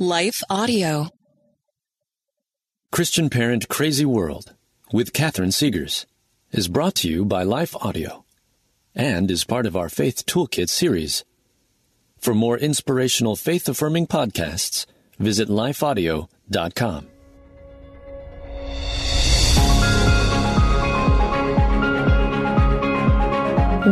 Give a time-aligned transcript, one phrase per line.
[0.00, 1.08] Life Audio.
[2.92, 4.54] Christian Parent Crazy World
[4.92, 6.06] with Catherine Segars
[6.52, 8.24] is brought to you by Life Audio
[8.94, 11.24] and is part of our Faith Toolkit series.
[12.16, 14.86] For more inspirational faith affirming podcasts,
[15.18, 17.08] visit lifeaudio.com.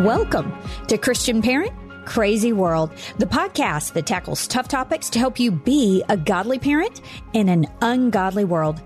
[0.05, 0.53] Welcome
[0.87, 1.73] to Christian Parent
[2.07, 7.03] Crazy World, the podcast that tackles tough topics to help you be a godly parent
[7.35, 8.81] in an ungodly world.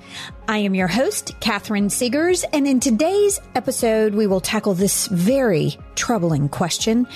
[0.48, 5.78] I am your host, Catherine Segars, and in today's episode, we will tackle this very
[5.94, 7.06] troubling question.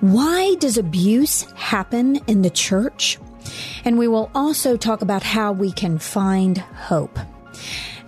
[0.00, 3.18] Why does abuse happen in the church?
[3.84, 7.18] And we will also talk about how we can find hope.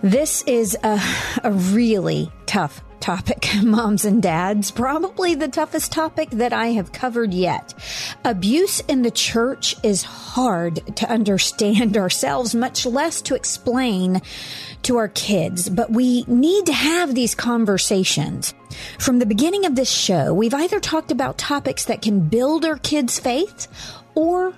[0.03, 1.01] This is a,
[1.43, 7.33] a really tough topic, moms and dads, probably the toughest topic that I have covered
[7.33, 7.73] yet.
[8.23, 14.21] Abuse in the church is hard to understand ourselves, much less to explain
[14.83, 18.53] to our kids, but we need to have these conversations.
[18.99, 22.77] From the beginning of this show, we've either talked about topics that can build our
[22.77, 23.67] kids' faith
[24.13, 24.53] or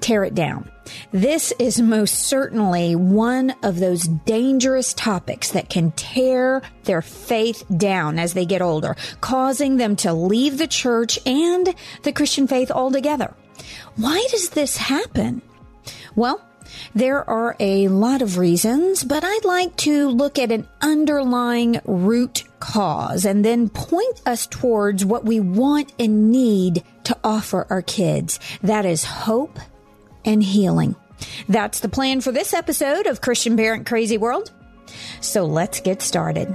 [0.00, 0.70] tear it down.
[1.12, 8.18] This is most certainly one of those dangerous topics that can tear their faith down
[8.18, 13.34] as they get older, causing them to leave the church and the Christian faith altogether.
[13.96, 15.42] Why does this happen?
[16.14, 16.42] Well,
[16.94, 22.44] there are a lot of reasons, but I'd like to look at an underlying root
[22.58, 28.40] cause and then point us towards what we want and need to offer our kids.
[28.62, 29.58] That is hope
[30.26, 30.94] and healing.
[31.48, 34.50] That's the plan for this episode of Christian Parent Crazy World.
[35.20, 36.54] So let's get started.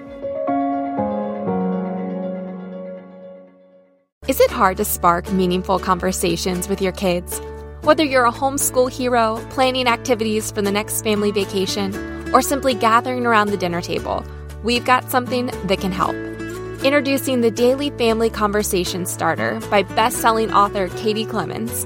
[4.27, 7.41] Is it hard to spark meaningful conversations with your kids?
[7.81, 11.95] Whether you're a homeschool hero, planning activities for the next family vacation,
[12.33, 14.23] or simply gathering around the dinner table,
[14.63, 16.15] we've got something that can help.
[16.83, 21.85] Introducing the Daily Family Conversation Starter by best-selling author Katie Clemens.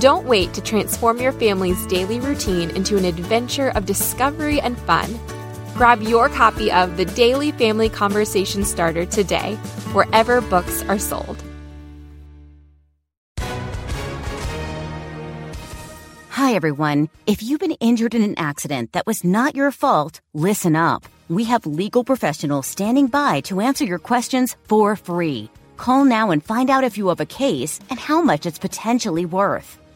[0.00, 5.20] Don't wait to transform your family's daily routine into an adventure of discovery and fun.
[5.74, 9.56] Grab your copy of the Daily Family Conversation Starter today,
[9.92, 11.42] wherever books are sold.
[16.30, 17.10] Hi, everyone.
[17.26, 21.04] If you've been injured in an accident that was not your fault, listen up.
[21.28, 25.50] We have legal professionals standing by to answer your questions for free.
[25.76, 29.26] Call now and find out if you have a case and how much it's potentially
[29.26, 29.78] worth.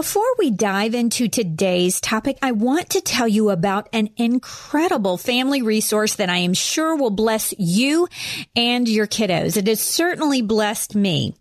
[0.00, 5.60] Before we dive into today's topic, I want to tell you about an incredible family
[5.60, 8.08] resource that I am sure will bless you
[8.56, 9.58] and your kiddos.
[9.58, 11.34] It has certainly blessed me.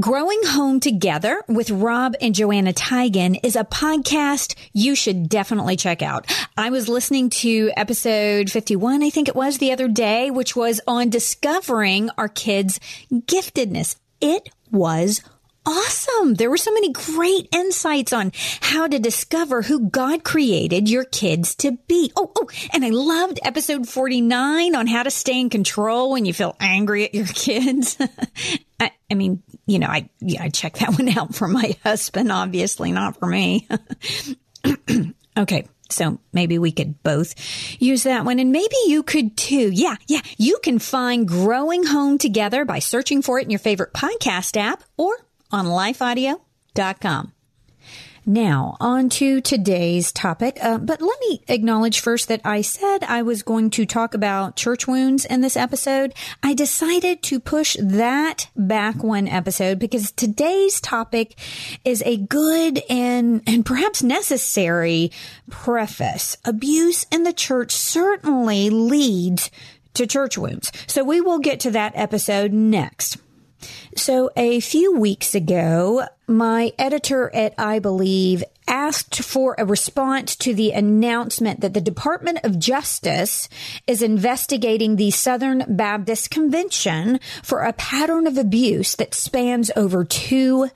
[0.00, 6.00] Growing Home Together with Rob and Joanna Teigen is a podcast you should definitely check
[6.00, 6.34] out.
[6.56, 10.80] I was listening to episode 51, I think it was the other day, which was
[10.86, 12.80] on discovering our kids'
[13.12, 13.96] giftedness.
[14.22, 15.20] It was
[15.68, 16.34] awesome.
[16.34, 21.54] There were so many great insights on how to discover who God created your kids
[21.56, 22.10] to be.
[22.16, 26.32] Oh, oh, and I loved episode 49 on how to stay in control when you
[26.32, 27.98] feel angry at your kids.
[28.80, 32.32] I, I, mean, you know, I, yeah, I checked that one out for my husband,
[32.32, 33.68] obviously not for me.
[35.36, 35.68] okay.
[35.90, 37.34] So maybe we could both
[37.80, 39.70] use that one and maybe you could too.
[39.72, 39.96] Yeah.
[40.06, 40.20] Yeah.
[40.36, 44.82] You can find Growing Home Together by searching for it in your favorite podcast app
[44.98, 45.16] or
[45.50, 47.32] on lifeaudio.com.
[48.28, 50.58] Now, on to today's topic.
[50.62, 54.54] Uh, but let me acknowledge first that I said I was going to talk about
[54.54, 56.12] church wounds in this episode.
[56.42, 61.38] I decided to push that back one episode because today's topic
[61.86, 65.10] is a good and, and perhaps necessary
[65.48, 66.36] preface.
[66.44, 69.50] Abuse in the church certainly leads
[69.94, 70.70] to church wounds.
[70.86, 73.16] So we will get to that episode next.
[73.96, 80.54] So a few weeks ago, my editor at I Believe asked for a response to
[80.54, 83.48] the announcement that the Department of Justice
[83.86, 90.70] is investigating the Southern Baptist Convention for a pattern of abuse that spans over two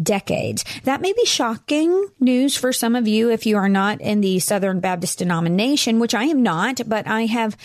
[0.00, 0.64] decades.
[0.84, 4.38] That may be shocking news for some of you if you are not in the
[4.38, 7.56] Southern Baptist denomination, which I am not, but I have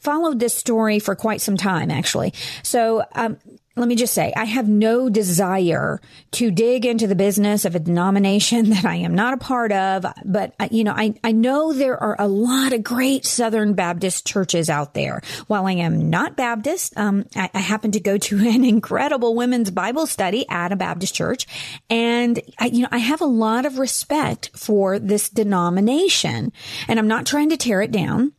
[0.00, 2.32] followed this story for quite some time, actually.
[2.62, 3.38] So, um,
[3.76, 6.00] let me just say, I have no desire
[6.32, 10.06] to dig into the business of a denomination that I am not a part of.
[10.24, 14.26] But, uh, you know, I, I know there are a lot of great Southern Baptist
[14.26, 15.22] churches out there.
[15.48, 19.70] While I am not Baptist, um, I, I happen to go to an incredible women's
[19.70, 21.46] Bible study at a Baptist church.
[21.90, 26.52] And, I, you know, I have a lot of respect for this denomination.
[26.86, 28.32] And I'm not trying to tear it down.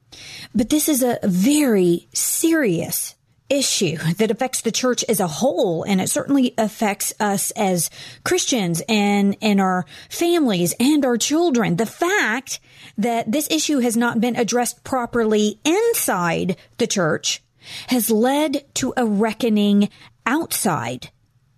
[0.53, 3.14] But this is a very serious
[3.49, 7.89] issue that affects the church as a whole and it certainly affects us as
[8.23, 11.75] Christians and and our families and our children.
[11.75, 12.59] The fact
[12.97, 17.43] that this issue has not been addressed properly inside the church
[17.87, 19.89] has led to a reckoning
[20.25, 21.09] outside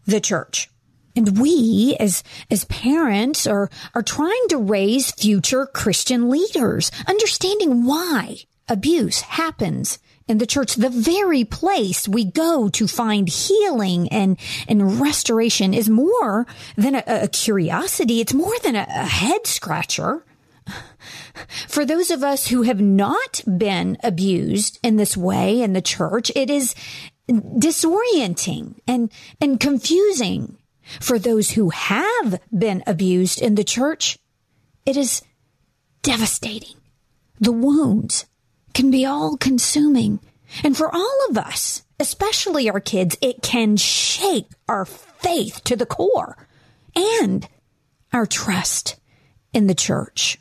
[0.06, 0.69] the church.
[1.16, 8.38] And we as as parents are are trying to raise future Christian leaders understanding why
[8.68, 14.38] abuse happens in the church, the very place we go to find healing and,
[14.68, 16.45] and restoration is more
[16.75, 18.19] than a, a curiosity.
[18.19, 20.25] It's more than a, a head scratcher.
[21.68, 26.31] For those of us who have not been abused in this way in the church,
[26.35, 26.75] it is
[27.29, 30.57] disorienting and, and confusing.
[31.01, 34.18] For those who have been abused in the church,
[34.85, 35.21] it is
[36.01, 36.77] devastating.
[37.39, 38.25] The wounds,
[38.77, 40.19] can be all consuming.
[40.63, 45.88] And for all of us, especially our kids, it can shake our faith to the
[45.88, 46.38] core
[46.95, 47.47] and
[48.13, 48.95] our trust
[49.51, 50.38] in the church.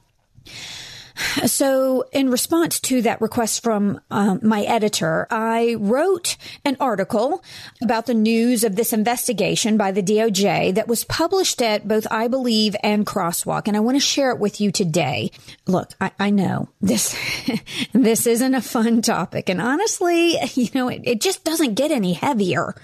[1.47, 7.43] So, in response to that request from um, my editor, I wrote an article
[7.81, 12.29] about the news of this investigation by the DOJ that was published at both I
[12.29, 15.31] Believe and Crosswalk, and I want to share it with you today.
[15.67, 17.17] Look, I, I know this
[17.93, 22.15] this isn't a fun topic, and honestly, you know, it, it just doesn't get any
[22.15, 22.75] heavier.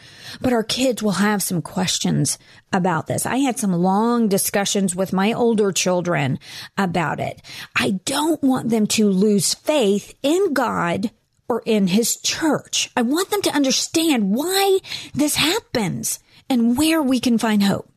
[0.41, 2.39] But our kids will have some questions
[2.73, 3.27] about this.
[3.27, 6.39] I had some long discussions with my older children
[6.77, 7.43] about it.
[7.77, 11.11] I don't want them to lose faith in God
[11.49, 12.91] or in his church.
[12.97, 14.79] I want them to understand why
[15.13, 16.19] this happens
[16.49, 17.92] and where we can find hope.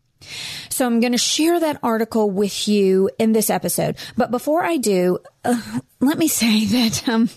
[0.69, 3.95] So I'm going to share that article with you in this episode.
[4.17, 7.29] But before I do, uh, let me say that um,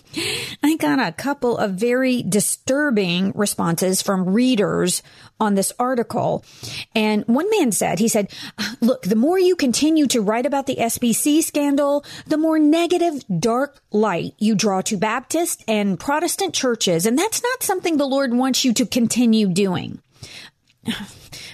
[0.63, 5.03] I got a couple of very disturbing responses from readers
[5.39, 6.43] on this article.
[6.93, 8.31] And one man said, he said,
[8.81, 13.79] look, the more you continue to write about the SBC scandal, the more negative, dark
[13.91, 17.05] light you draw to Baptist and Protestant churches.
[17.05, 20.01] And that's not something the Lord wants you to continue doing.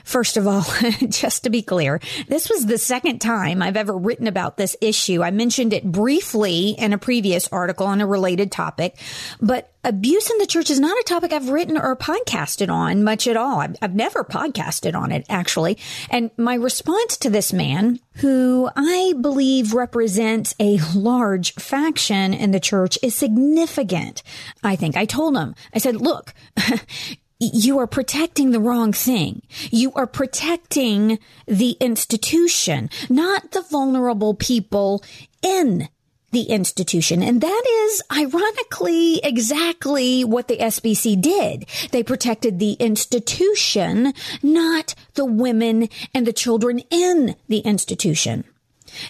[0.03, 0.63] First of all,
[1.10, 5.24] just to be clear, this was the second time I've ever written about this issue.
[5.24, 8.98] I mentioned it briefly in a previous article on a related topic,
[9.41, 13.27] but abuse in the church is not a topic I've written or podcasted on much
[13.27, 13.60] at all.
[13.60, 15.77] I've, I've never podcasted on it, actually.
[16.10, 22.60] And my response to this man, who I believe represents a large faction in the
[22.60, 24.24] church, is significant.
[24.63, 26.34] I think I told him, I said, look,
[27.39, 29.42] you are protecting the wrong thing.
[29.72, 35.04] You are protecting the institution, not the vulnerable people
[35.42, 35.89] in
[36.32, 37.24] the institution.
[37.24, 41.65] And that is ironically exactly what the SBC did.
[41.92, 44.13] They protected the institution,
[44.44, 48.44] not the women and the children in the institution.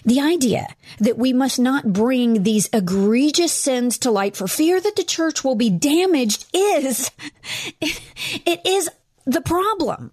[0.04, 4.96] The idea that we must not bring these egregious sins to light for fear that
[4.96, 7.10] the church will be damaged is,
[7.80, 8.90] it is
[9.24, 10.12] the problem.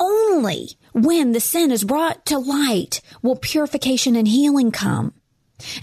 [0.00, 5.14] Only when the sin is brought to light will purification and healing come.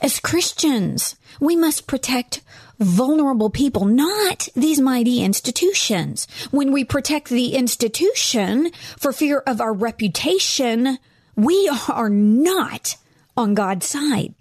[0.02, 2.42] As Christians, we must protect
[2.80, 6.28] vulnerable people, not these mighty institutions.
[6.52, 10.98] When we protect the institution for fear of our reputation,
[11.36, 12.98] we are not
[13.38, 14.34] on God's side.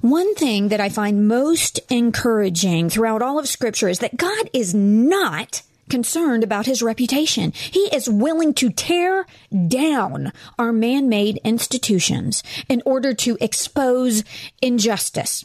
[0.00, 4.74] One thing that I find most encouraging throughout all of scripture is that God is
[4.74, 7.52] not concerned about his reputation.
[7.52, 9.26] He is willing to tear
[9.68, 14.24] down our man-made institutions in order to expose
[14.62, 15.44] injustice.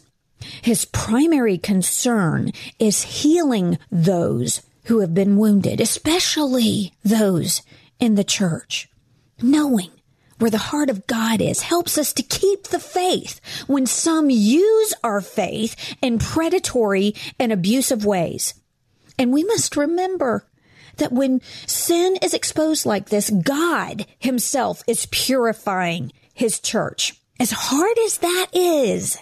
[0.61, 7.61] His primary concern is healing those who have been wounded, especially those
[7.99, 8.89] in the church.
[9.41, 9.91] Knowing
[10.39, 14.93] where the heart of God is helps us to keep the faith when some use
[15.03, 18.55] our faith in predatory and abusive ways.
[19.17, 20.45] And we must remember
[20.97, 27.19] that when sin is exposed like this, God himself is purifying his church.
[27.39, 29.17] As hard as that is,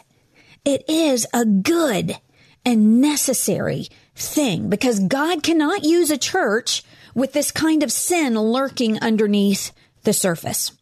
[0.65, 2.17] it is a good
[2.65, 6.83] and necessary thing because God cannot use a church
[7.15, 9.71] with this kind of sin lurking underneath
[10.03, 10.76] the surface.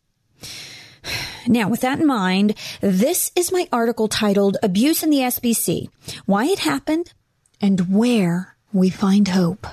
[1.47, 5.89] Now, with that in mind, this is my article titled Abuse in the SBC
[6.25, 7.13] Why It Happened
[7.61, 9.67] and Where We Find Hope.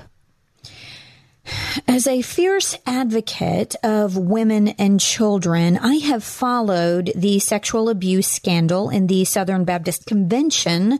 [1.87, 8.89] As a fierce advocate of women and children, I have followed the sexual abuse scandal
[8.89, 10.99] in the Southern Baptist Convention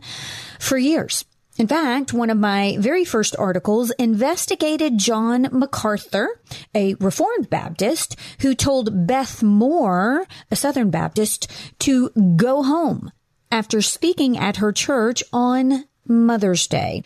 [0.58, 1.24] for years.
[1.56, 6.40] In fact, one of my very first articles investigated John MacArthur,
[6.74, 11.48] a Reformed Baptist, who told Beth Moore, a Southern Baptist,
[11.80, 13.12] to go home
[13.52, 17.04] after speaking at her church on Mother's Day.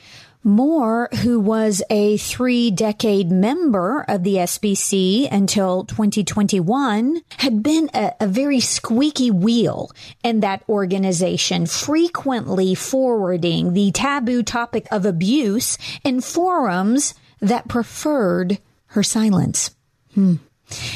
[0.49, 8.13] Moore, who was a three decade member of the SBC until 2021, had been a,
[8.21, 9.91] a, very squeaky wheel
[10.25, 19.03] in that organization, frequently forwarding the taboo topic of abuse in forums that preferred her
[19.03, 19.75] silence.
[20.15, 20.37] Hmm.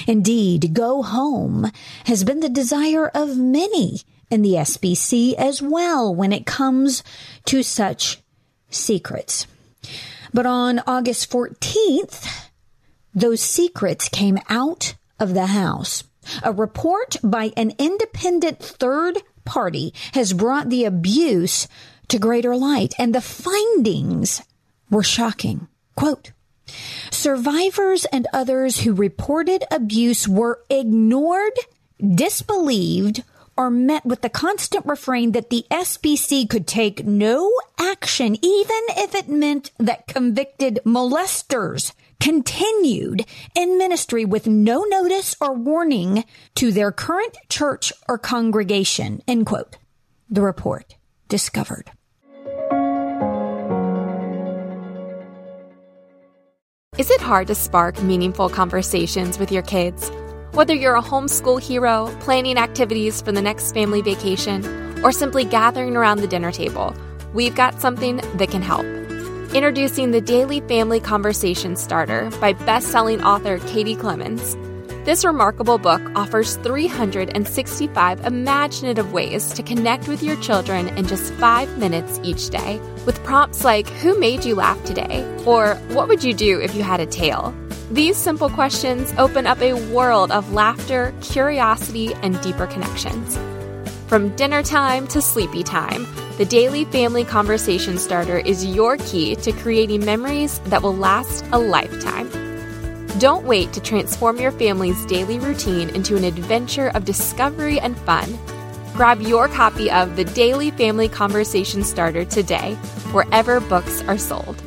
[0.07, 1.71] Indeed, go home
[2.07, 7.03] has been the desire of many in the SBC as well when it comes
[7.47, 8.19] to such
[8.75, 9.47] secrets.
[10.33, 12.49] But on August 14th,
[13.15, 16.05] those secrets came out of the House.
[16.43, 21.69] A report by an independent third party has brought the abuse
[22.09, 24.43] to greater light, and the findings
[24.91, 25.69] were shocking.
[25.97, 26.33] Quote,
[27.11, 31.59] Survivors and others who reported abuse were ignored,
[32.01, 33.25] disbelieved,
[33.57, 39.15] are met with the constant refrain that the SBC could take no action, even if
[39.15, 46.93] it meant that convicted molesters continued in ministry with no notice or warning to their
[46.93, 49.21] current church or congregation.
[49.27, 49.77] End quote.
[50.31, 50.95] The report
[51.29, 51.91] discovered.
[56.99, 60.11] Is it hard to spark meaningful conversations with your kids?
[60.53, 64.63] Whether you're a homeschool hero, planning activities for the next family vacation,
[65.03, 66.95] or simply gathering around the dinner table,
[67.33, 68.85] we've got something that can help.
[69.55, 74.55] Introducing the Daily Family Conversation Starter by best-selling author Katie Clemens.
[75.07, 81.79] This remarkable book offers 365 imaginative ways to connect with your children in just five
[81.79, 85.25] minutes each day, with prompts like Who made you laugh today?
[85.47, 87.55] or What would you do if you had a tail?
[87.93, 93.39] These simple questions open up a world of laughter, curiosity, and deeper connections.
[94.07, 96.07] From dinner time to sleepy time,
[96.39, 101.59] the Daily Family Conversation Starter is your key to creating memories that will last a
[101.59, 102.31] lifetime.
[103.19, 108.39] Don't wait to transform your family's daily routine into an adventure of discovery and fun.
[108.95, 112.73] Grab your copy of the Daily Family Conversation Starter today,
[113.13, 114.63] wherever books are sold.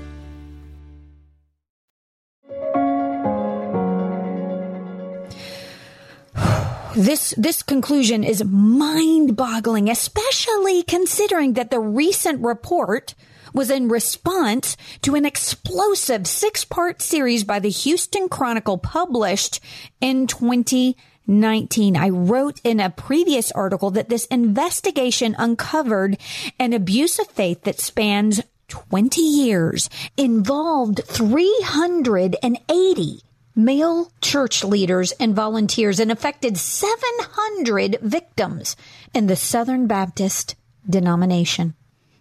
[6.95, 13.13] This, this conclusion is mind boggling, especially considering that the recent report
[13.53, 19.59] was in response to an explosive six part series by the Houston Chronicle published
[19.99, 21.97] in 2019.
[21.97, 26.17] I wrote in a previous article that this investigation uncovered
[26.61, 33.19] an abuse of faith that spans 20 years, involved 380
[33.55, 38.75] male church leaders and volunteers and affected 700 victims
[39.13, 40.55] in the Southern Baptist
[40.87, 41.73] denomination.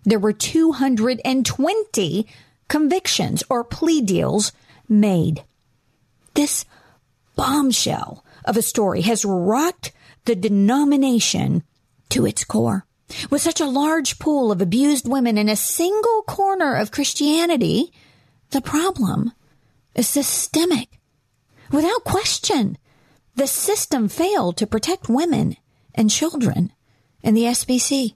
[0.04, 2.26] There were 220
[2.68, 4.52] convictions or plea deals
[4.88, 5.42] made.
[6.34, 6.64] This
[7.36, 9.92] bombshell of a story has rocked
[10.24, 11.62] the denomination
[12.10, 12.86] to its core.
[13.30, 17.92] With such a large pool of abused women in a single corner of Christianity,
[18.50, 19.32] the problem
[19.94, 20.88] is systemic
[21.74, 22.78] Without question,
[23.34, 25.56] the system failed to protect women
[25.92, 26.72] and children
[27.20, 28.14] in the SBC.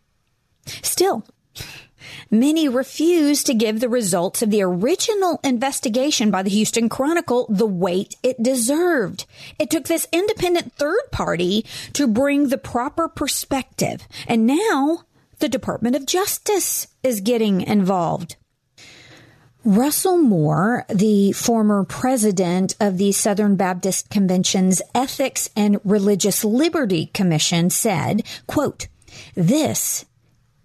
[0.81, 1.25] Still,
[2.31, 7.67] many refuse to give the results of the original investigation by the Houston Chronicle the
[7.67, 9.27] weight it deserved.
[9.59, 14.07] It took this independent third party to bring the proper perspective.
[14.29, 15.03] And now
[15.41, 18.37] the Department of Justice is getting involved.
[19.65, 27.69] Russell Moore, the former president of the Southern Baptist Convention's Ethics and Religious Liberty Commission
[27.69, 28.87] said, quote,
[29.35, 30.05] this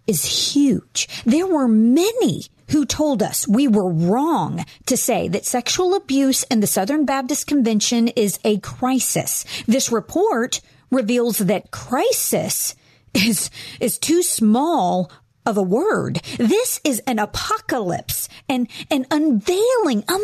[0.05, 1.07] is huge.
[1.25, 6.59] There were many who told us we were wrong to say that sexual abuse in
[6.59, 9.43] the Southern Baptist Convention is a crisis.
[9.65, 12.75] This report reveals that crisis
[13.13, 15.11] is, is too small
[15.45, 16.21] of a word.
[16.37, 20.19] This is an apocalypse and an unveiling, a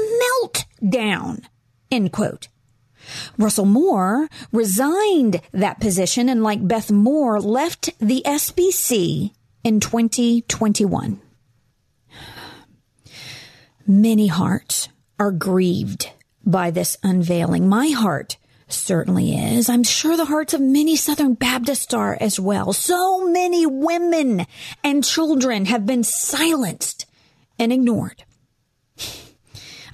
[0.83, 1.45] meltdown.
[1.91, 2.47] End quote.
[3.37, 9.31] Russell Moore resigned that position and like Beth Moore left the SBC
[9.63, 11.19] in 2021.
[13.87, 16.11] Many hearts are grieved
[16.45, 17.67] by this unveiling.
[17.67, 18.37] My heart
[18.69, 19.69] certainly is.
[19.69, 22.73] I'm sure the hearts of many Southern Baptists are as well.
[22.73, 24.45] So many women
[24.83, 27.05] and children have been silenced
[27.57, 28.23] and ignored.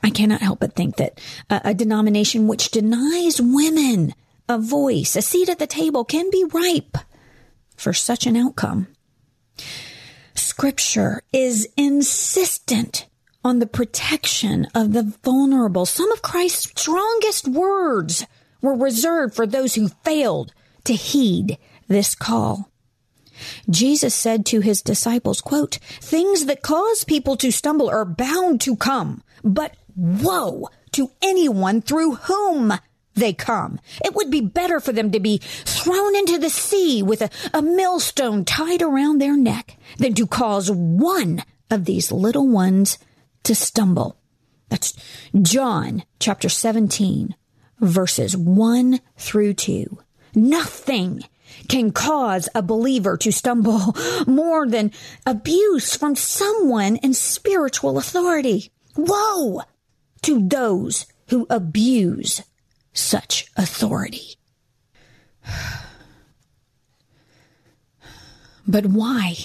[0.04, 4.14] I cannot help but think that a, a, denomination which denies women
[4.48, 6.98] a voice, a seat at the table, can be ripe
[7.76, 8.88] for such an outcome.
[10.36, 13.08] Scripture is insistent
[13.44, 15.86] on the protection of the vulnerable.
[15.86, 18.26] Some of Christ's strongest words
[18.62, 20.54] were reserved for those who failed
[20.86, 21.58] to heed
[21.88, 22.72] this call.
[23.70, 28.76] Jesus said to his disciples, quote, things that cause people to stumble are bound to
[28.76, 32.74] come, but woe to anyone through whom
[33.16, 33.80] they come.
[34.04, 37.62] It would be better for them to be thrown into the sea with a, a
[37.62, 42.98] millstone tied around their neck than to cause one of these little ones
[43.44, 44.18] to stumble.
[44.70, 44.94] That's
[45.42, 47.36] John chapter 17,
[47.80, 49.98] verses 1 through 2.
[50.36, 51.24] Nothing
[51.68, 53.96] can cause a believer to stumble
[54.28, 54.92] more than
[55.26, 58.72] abuse from someone in spiritual authority.
[58.98, 59.62] Woe
[60.24, 62.42] to those who abuse
[62.94, 64.36] such authority.
[68.68, 69.36] But why?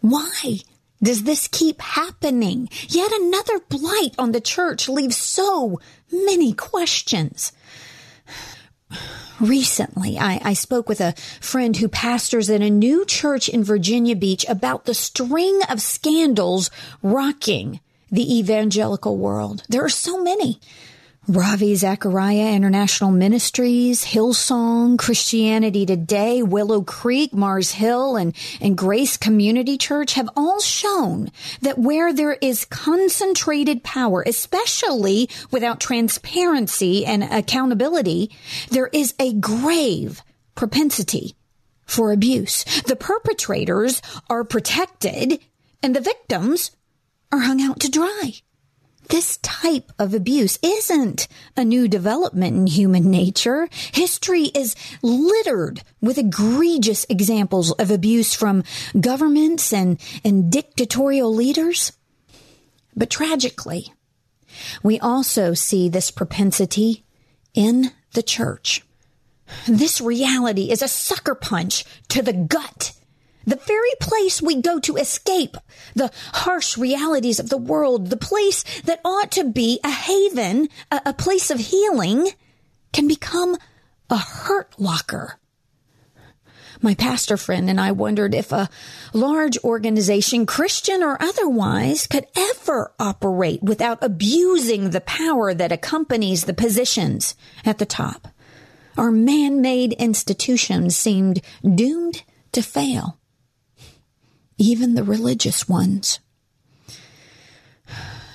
[0.00, 0.58] Why
[1.00, 2.68] does this keep happening?
[2.88, 5.80] Yet another blight on the church leaves so
[6.24, 7.52] many questions.
[9.40, 14.14] Recently, I, I, spoke with a friend who pastors in a new church in Virginia
[14.14, 16.70] Beach about the string of scandals
[17.02, 17.80] rocking
[18.12, 19.64] the evangelical world.
[19.68, 20.60] There are so many.
[21.26, 29.78] Ravi Zacharias International Ministries, Hillsong, Christianity Today, Willow Creek, Mars Hill, and, and Grace Community
[29.78, 31.30] Church have all shown
[31.62, 38.30] that where there is concentrated power, especially without transparency and accountability,
[38.68, 40.22] there is a grave
[40.54, 41.36] propensity
[41.86, 42.64] for abuse.
[42.82, 45.38] The perpetrators are protected
[45.82, 46.70] and the victims
[47.32, 48.32] are hung out to dry.
[49.08, 53.68] This type of abuse isn't a new development in human nature.
[53.92, 58.64] History is littered with egregious examples of abuse from
[58.98, 61.92] governments and, and dictatorial leaders.
[62.96, 63.92] But tragically,
[64.82, 67.04] we also see this propensity
[67.52, 68.82] in the church.
[69.66, 72.92] This reality is a sucker punch to the gut
[73.46, 75.56] the very place we go to escape
[75.94, 81.00] the harsh realities of the world, the place that ought to be a haven, a,
[81.06, 82.30] a place of healing,
[82.92, 83.56] can become
[84.10, 85.38] a hurt locker.
[86.82, 88.68] My pastor friend and I wondered if a
[89.14, 96.52] large organization, Christian or otherwise, could ever operate without abusing the power that accompanies the
[96.52, 98.28] positions at the top.
[98.98, 103.18] Our man-made institutions seemed doomed to fail
[104.58, 106.20] even the religious ones.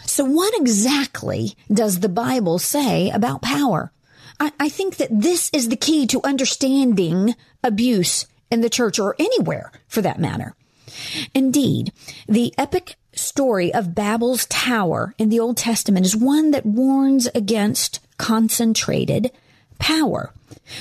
[0.05, 3.91] So, what exactly does the Bible say about power?
[4.39, 9.15] I, I, think that this is the key to understanding abuse in the church or
[9.19, 10.55] anywhere for that matter.
[11.33, 11.91] Indeed,
[12.27, 17.99] the epic story of Babel's tower in the Old Testament is one that warns against
[18.17, 19.31] concentrated
[19.79, 20.33] power.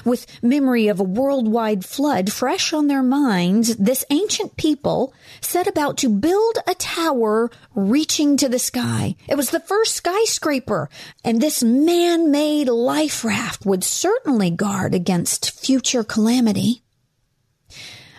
[0.05, 5.97] With memory of a worldwide flood fresh on their minds, this ancient people set about
[5.99, 9.17] to build a tower reaching to the sky.
[9.29, 10.91] It was the first skyscraper,
[11.25, 16.83] and this man-made life raft would certainly guard against future calamity.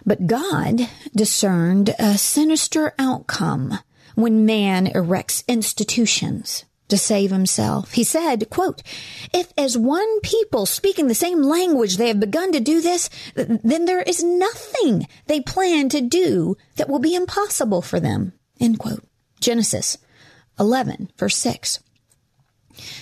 [0.05, 3.79] But God discerned a sinister outcome
[4.15, 7.93] when man erects institutions to save himself.
[7.93, 8.83] He said, quote,
[9.33, 13.85] if as one people speaking the same language they have begun to do this, then
[13.85, 18.33] there is nothing they plan to do that will be impossible for them.
[18.59, 19.03] End quote.
[19.39, 19.97] Genesis
[20.59, 21.79] 11 verse 6.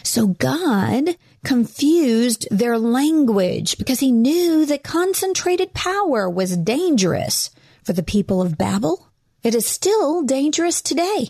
[0.04, 7.50] So God confused their language because he knew that concentrated power was dangerous
[7.84, 9.08] for the people of Babel.
[9.44, 11.30] It is still dangerous today.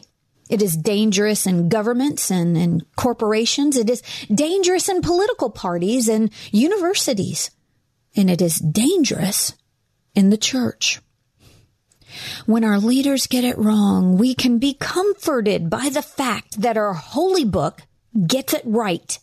[0.50, 3.76] It is dangerous in governments and in corporations.
[3.78, 4.02] It is
[4.34, 7.52] dangerous in political parties and universities.
[8.16, 9.54] And it is dangerous
[10.16, 11.00] in the church.
[12.46, 16.94] When our leaders get it wrong, we can be comforted by the fact that our
[16.94, 17.82] holy book
[18.26, 19.20] gets it right.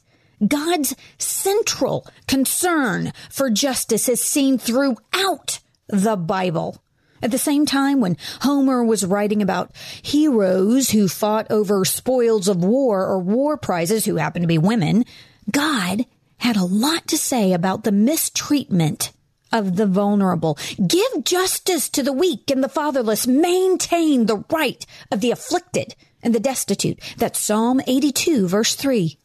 [0.47, 6.84] God's central concern for justice is seen throughout the Bible.
[7.25, 12.63] At the same time, when Homer was writing about heroes who fought over spoils of
[12.63, 15.07] war or war prizes who happened to be women,
[15.51, 16.05] God
[16.37, 19.11] had a lot to say about the mistreatment
[19.51, 20.59] of the vulnerable.
[20.87, 23.27] Give justice to the weak and the fatherless.
[23.27, 27.01] Maintain the right of the afflicted and the destitute.
[27.17, 29.17] That's Psalm 82 verse 3.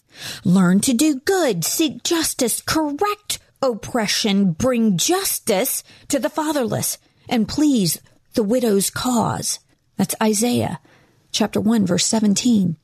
[0.46, 6.98] Learn to do good, seek justice, correct oppression, bring justice to the fatherless,
[7.30, 8.02] and please
[8.34, 9.60] the widow's cause.
[9.98, 10.80] That's Isaiah
[11.32, 12.76] chapter 1 verse 17.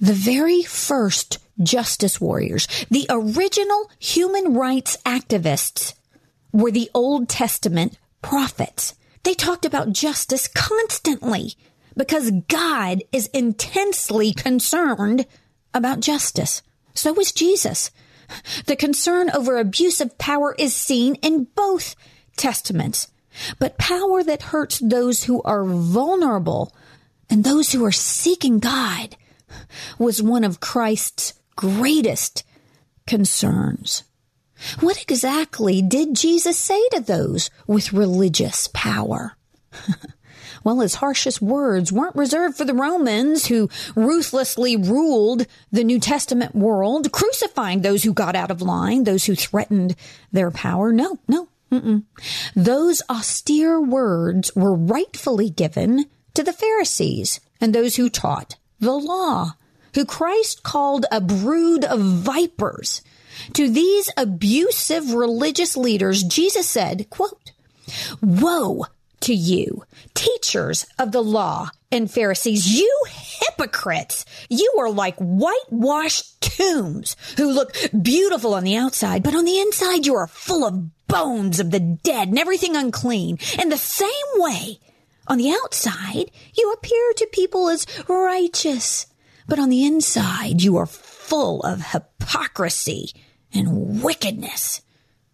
[0.00, 5.94] The very first justice warriors, the original human rights activists
[6.52, 8.94] were the Old Testament prophets.
[9.24, 11.54] They talked about justice constantly
[11.96, 15.26] because God is intensely concerned
[15.74, 16.62] about justice.
[16.94, 17.90] So is Jesus.
[18.66, 21.94] The concern over abuse of power is seen in both
[22.36, 23.08] testaments.
[23.58, 26.74] But power that hurts those who are vulnerable
[27.30, 29.16] and those who are seeking God
[29.98, 32.44] was one of Christ's greatest
[33.06, 34.04] concerns.
[34.80, 39.36] What exactly did Jesus say to those with religious power?
[40.64, 46.54] well, his harshest words weren't reserved for the Romans who ruthlessly ruled the New Testament
[46.54, 49.94] world, crucifying those who got out of line, those who threatened
[50.32, 50.92] their power.
[50.92, 51.48] No, no.
[51.70, 52.04] Mm-mm.
[52.54, 59.54] Those austere words were rightfully given to the Pharisees and those who taught the law,
[59.94, 63.02] who Christ called a brood of vipers
[63.54, 67.52] to these abusive religious leaders, Jesus said, quote,
[68.20, 68.86] Woe
[69.20, 74.24] to you, teachers of the law and Pharisees, you hypocrites!
[74.48, 80.06] You are like whitewashed tombs who look beautiful on the outside, but on the inside
[80.06, 83.38] you are full of bones of the dead and everything unclean.
[83.60, 84.78] In the same way,
[85.26, 89.06] on the outside, you appear to people as righteous,
[89.46, 93.10] but on the inside you are full of hypocrisy
[93.52, 94.82] and wickedness.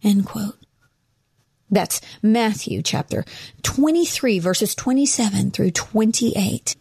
[0.03, 0.59] End quote.
[1.71, 3.25] That's Matthew chapter
[3.63, 6.77] 23 verses 27 through 28.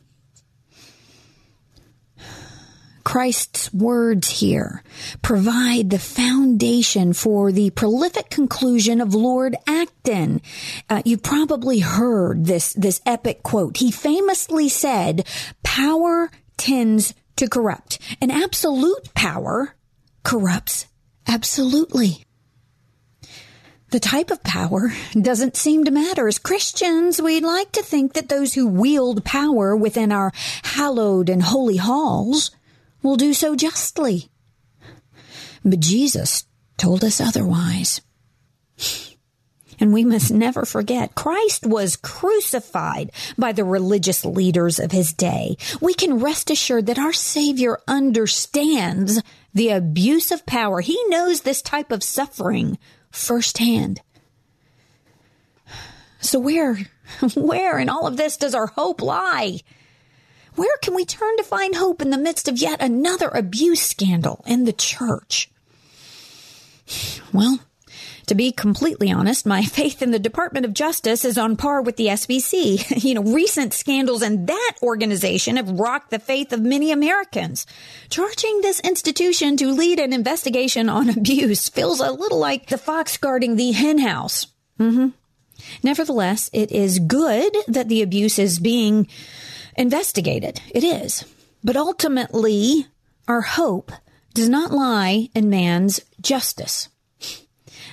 [3.04, 4.84] Christ's words here
[5.22, 10.42] provide the foundation for the prolific conclusion of Lord Acton.
[10.90, 13.78] Uh, you've probably heard this, this epic quote.
[13.78, 15.28] He famously said,
[15.64, 19.76] power tends to corrupt and absolute power
[20.24, 20.86] corrupts
[21.28, 22.26] Absolutely.
[23.92, 26.28] The type of power doesn't seem to matter.
[26.28, 30.32] As Christians, we'd like to think that those who wield power within our
[30.64, 32.52] hallowed and holy halls
[33.04, 34.30] will do so justly.
[35.64, 36.46] But Jesus
[36.78, 38.02] told us otherwise.
[39.80, 45.58] And we must never forget, Christ was crucified by the religious leaders of his day.
[45.82, 49.22] We can rest assured that our Savior understands
[49.54, 50.80] the abuse of power.
[50.80, 52.78] He knows this type of suffering
[53.12, 54.02] firsthand.
[56.22, 56.80] So where,
[57.36, 59.60] where in all of this does our hope lie?
[60.56, 64.44] Where can we turn to find hope in the midst of yet another abuse scandal
[64.48, 65.50] in the church?
[67.32, 67.60] Well,
[68.28, 71.98] to be completely honest, my faith in the Department of Justice is on par with
[71.98, 73.04] the SBC.
[73.04, 77.66] you know, recent scandals in that organization have rocked the faith of many Americans.
[78.10, 83.18] Charging this institution to lead an investigation on abuse feels a little like the fox
[83.18, 84.48] guarding the henhouse.
[84.80, 85.10] Mm-hmm.
[85.82, 89.08] Nevertheless, it is good that the abuse is being
[89.76, 90.62] investigated.
[90.72, 91.26] It is.
[91.64, 92.88] But ultimately,
[93.28, 93.92] our hope
[94.34, 96.90] does not lie in man's justice.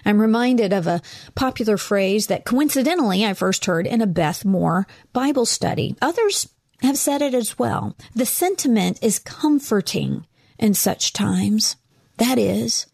[0.05, 1.03] I'm reminded of a
[1.35, 5.95] popular phrase that coincidentally I first heard in a Beth Moore Bible study.
[6.01, 6.49] Others
[6.83, 7.97] have said it as well.
[8.15, 10.27] The sentiment is comforting
[10.59, 11.77] in such times.
[12.17, 12.87] That is,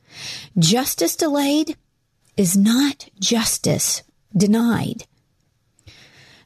[0.58, 1.76] justice delayed
[2.36, 4.02] is not justice
[4.36, 5.06] denied.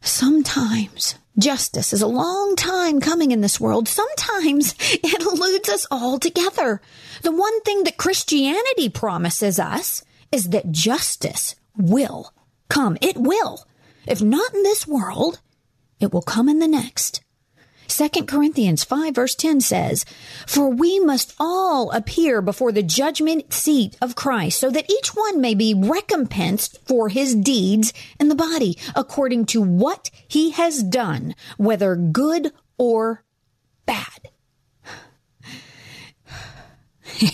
[0.02, 3.88] Sometimes justice is a long time coming in this world.
[3.88, 6.80] Sometimes it eludes us altogether.
[7.22, 12.32] The one thing that Christianity promises us is that justice will
[12.68, 12.96] come.
[13.00, 13.66] It will.
[14.06, 15.40] If not in this world,
[15.98, 17.22] it will come in the next.
[17.90, 20.04] 2 Corinthians 5 verse 10 says,
[20.46, 25.40] For we must all appear before the judgment seat of Christ, so that each one
[25.40, 31.34] may be recompensed for his deeds in the body, according to what he has done,
[31.56, 33.24] whether good or
[33.86, 34.30] bad.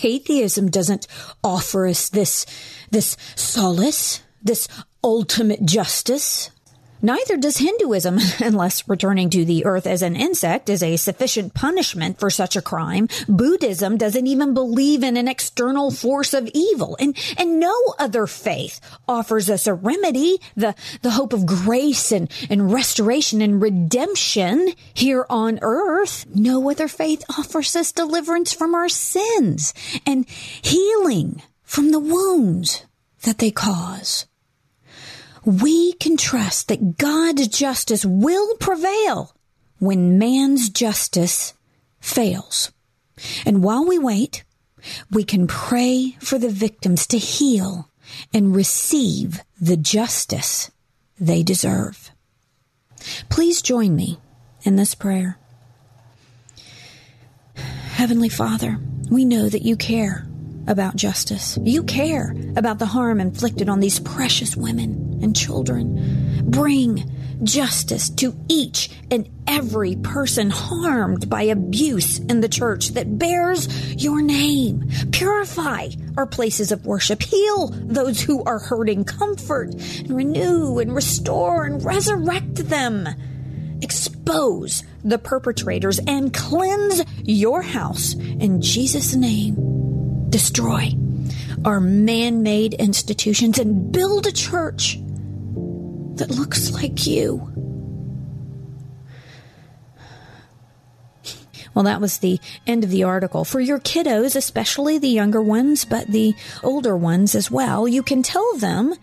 [0.02, 1.06] Atheism doesn't
[1.44, 2.46] offer us this,
[2.90, 4.68] this solace, this
[5.04, 6.50] ultimate justice.
[7.02, 12.18] Neither does Hinduism, unless returning to the earth as an insect is a sufficient punishment
[12.18, 13.08] for such a crime.
[13.28, 18.80] Buddhism doesn't even believe in an external force of evil, and, and no other faith
[19.06, 25.26] offers us a remedy, the, the hope of grace and, and restoration and redemption here
[25.28, 26.24] on earth.
[26.34, 29.74] No other faith offers us deliverance from our sins
[30.06, 32.84] and healing from the wounds
[33.22, 34.26] that they cause
[35.46, 39.32] we can trust that God's justice will prevail
[39.78, 41.54] when man's justice
[42.00, 42.72] fails.
[43.46, 44.42] And while we wait,
[45.10, 47.88] we can pray for the victims to heal
[48.34, 50.70] and receive the justice
[51.18, 52.10] they deserve.
[53.28, 54.18] Please join me
[54.64, 55.38] in this prayer.
[57.54, 58.78] Heavenly Father,
[59.10, 60.26] we know that you care
[60.66, 61.58] about justice.
[61.62, 66.44] You care about the harm inflicted on these precious women and children.
[66.50, 67.10] Bring
[67.42, 74.22] justice to each and every person harmed by abuse in the church that bears your
[74.22, 74.88] name.
[75.12, 77.22] Purify our places of worship.
[77.22, 79.04] Heal those who are hurting.
[79.04, 83.08] Comfort and renew and restore and resurrect them.
[83.82, 89.75] Expose the perpetrators and cleanse your house in Jesus' name
[90.36, 90.92] destroy
[91.64, 94.98] our man made institutions and build a church
[96.16, 97.38] that looks like you.
[101.72, 103.46] Well, that was the end of the article.
[103.46, 108.22] For your kiddos, especially the younger ones, but the older ones as well, you can
[108.22, 108.94] tell them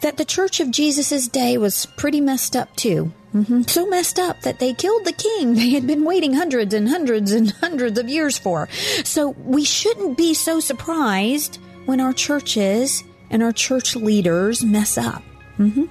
[0.00, 3.12] that the Church of Jesus' day was pretty messed up too.
[3.34, 3.62] Mm-hmm.
[3.62, 7.32] So messed up that they killed the king they had been waiting hundreds and hundreds
[7.32, 8.68] and hundreds of years for.
[9.02, 15.22] So we shouldn't be so surprised when our churches and our church leaders mess up.
[15.58, 15.84] Mm-hmm.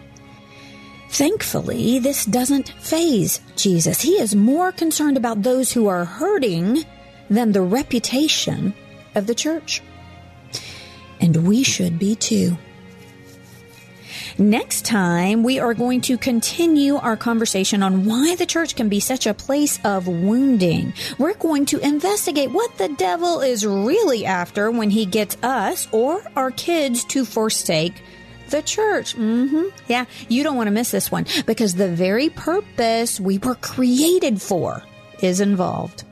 [1.10, 4.02] Thankfully, this doesn't faze Jesus.
[4.02, 6.84] He is more concerned about those who are hurting
[7.30, 8.74] than the reputation
[9.14, 9.82] of the church.
[11.20, 12.58] And we should be too.
[14.40, 19.00] Next time, we are going to continue our conversation on why the church can be
[19.00, 20.94] such a place of wounding.
[21.20, 26.24] We're going to investigate what the devil is really after when he gets us or
[26.36, 27.94] our kids to forsake
[28.50, 29.16] the church.
[29.16, 29.66] Mm-hmm.
[29.88, 34.42] Yeah, you don't want to miss this one because the very purpose we were created
[34.42, 34.82] for
[35.22, 36.06] is involved.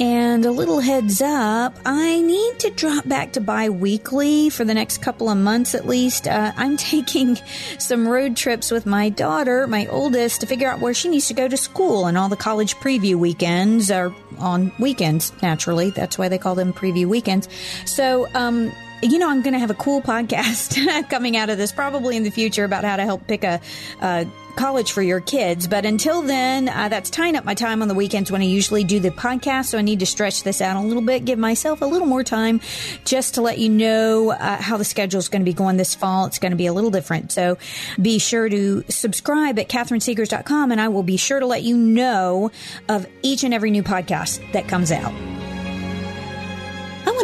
[0.00, 4.72] And a little heads up, I need to drop back to bi weekly for the
[4.72, 6.26] next couple of months at least.
[6.26, 7.36] Uh, I'm taking
[7.76, 11.34] some road trips with my daughter, my oldest, to figure out where she needs to
[11.34, 12.06] go to school.
[12.06, 15.90] And all the college preview weekends are on weekends, naturally.
[15.90, 17.46] That's why they call them preview weekends.
[17.84, 21.72] So, um, you know, I'm going to have a cool podcast coming out of this
[21.72, 23.60] probably in the future about how to help pick a,
[24.00, 25.66] a college for your kids.
[25.66, 28.84] But until then, uh, that's tying up my time on the weekends when I usually
[28.84, 29.66] do the podcast.
[29.66, 32.24] So I need to stretch this out a little bit, give myself a little more
[32.24, 32.60] time
[33.04, 35.94] just to let you know uh, how the schedule is going to be going this
[35.94, 36.26] fall.
[36.26, 37.32] It's going to be a little different.
[37.32, 37.58] So
[38.00, 42.50] be sure to subscribe at catherinesegars.com and I will be sure to let you know
[42.88, 45.39] of each and every new podcast that comes out.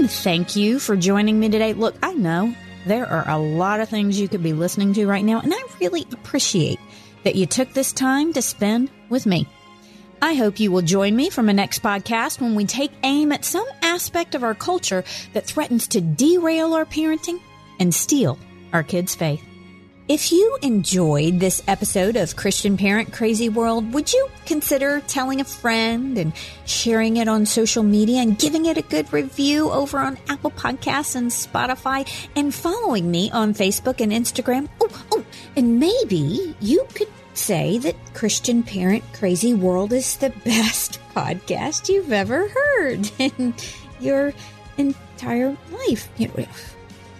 [0.07, 1.73] To thank you for joining me today.
[1.73, 2.55] Look, I know
[2.87, 5.61] there are a lot of things you could be listening to right now, and I
[5.81, 6.79] really appreciate
[7.25, 9.49] that you took this time to spend with me.
[10.23, 13.45] I hope you will join me for my next podcast when we take aim at
[13.45, 17.41] some aspect of our culture that threatens to derail our parenting
[17.81, 18.39] and steal
[18.73, 19.43] our kids' faith.
[20.09, 25.45] If you enjoyed this episode of Christian Parent Crazy World, would you consider telling a
[25.45, 26.33] friend and
[26.65, 31.17] sharing it on social media and giving it a good review over on Apple Podcasts
[31.17, 34.69] and Spotify and following me on Facebook and Instagram?
[34.81, 35.25] Oh, oh,
[35.57, 42.13] and maybe you could say that Christian Parent Crazy World is the best podcast you've
[42.13, 43.55] ever heard in
[43.99, 44.33] your
[44.79, 46.09] entire life.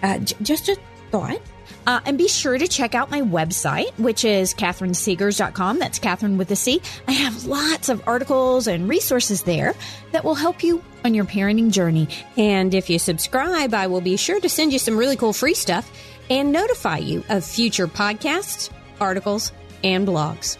[0.05, 0.77] Uh, just a
[1.11, 1.41] thought.
[1.87, 5.79] Uh, and be sure to check out my website, which is catherinesegars.com.
[5.79, 6.83] That's Catherine with a C.
[7.07, 9.75] I have lots of articles and resources there
[10.13, 12.09] that will help you on your parenting journey.
[12.37, 15.55] And if you subscribe, I will be sure to send you some really cool free
[15.55, 15.91] stuff
[16.29, 18.71] and notify you of future podcasts,
[19.01, 19.53] articles,
[19.85, 20.59] and blogs.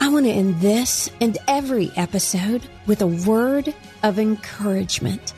[0.00, 5.34] I want to end this and every episode with a word of encouragement.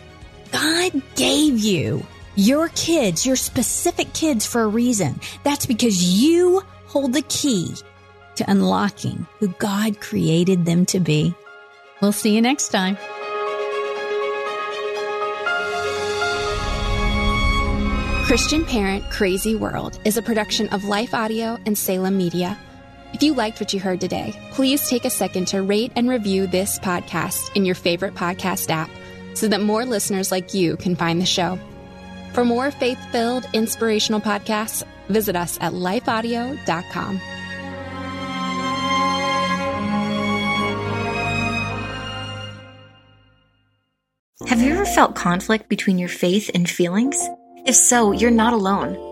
[0.52, 5.20] God gave you your kids, your specific kids for a reason.
[5.42, 7.74] That's because you hold the key
[8.36, 11.34] to unlocking who God created them to be.
[12.00, 12.96] We'll see you next time.
[18.24, 22.56] Christian Parent Crazy World is a production of Life Audio and Salem Media.
[23.12, 26.46] If you liked what you heard today, please take a second to rate and review
[26.46, 28.88] this podcast in your favorite podcast app
[29.34, 31.58] so that more listeners like you can find the show.
[32.32, 37.20] For more faith filled, inspirational podcasts, visit us at lifeaudio.com.
[44.48, 47.16] Have you ever felt conflict between your faith and feelings?
[47.64, 49.11] If so, you're not alone.